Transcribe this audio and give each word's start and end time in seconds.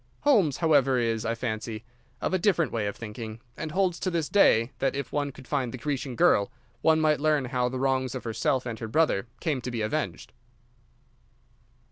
Holmes, 0.21 0.57
however, 0.57 0.97
is, 0.97 1.25
I 1.25 1.35
fancy, 1.35 1.83
of 2.21 2.33
a 2.33 2.39
different 2.39 2.71
way 2.71 2.87
of 2.87 2.95
thinking, 2.95 3.39
and 3.55 3.71
holds 3.71 3.99
to 3.99 4.09
this 4.09 4.29
day 4.29 4.71
that, 4.79 4.95
if 4.95 5.11
one 5.11 5.31
could 5.31 5.47
find 5.47 5.71
the 5.71 5.77
Grecian 5.77 6.15
girl, 6.15 6.51
one 6.81 6.99
might 6.99 7.19
learn 7.19 7.45
how 7.45 7.69
the 7.69 7.77
wrongs 7.77 8.15
of 8.15 8.23
herself 8.23 8.65
and 8.65 8.79
her 8.79 8.87
brother 8.87 9.27
came 9.41 9.61
to 9.61 9.69
be 9.69 9.83
avenged. 9.83 10.33